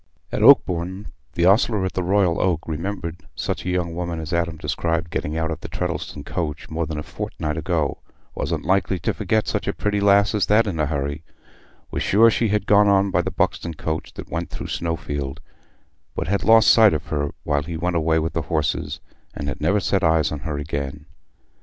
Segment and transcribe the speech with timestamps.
[0.31, 4.57] At Oakbourne, the ostler at the Royal Oak remembered such a young woman as Adam
[4.57, 9.47] described getting out of the Treddleston coach more than a fortnight ago—wasn't likely to forget
[9.47, 13.11] such a pretty lass as that in a hurry—was sure she had not gone on
[13.11, 15.39] by the Buxton coach that went through Snowfield,
[16.15, 19.01] but had lost sight of her while he went away with the horses
[19.35, 21.05] and had never set eyes on her again.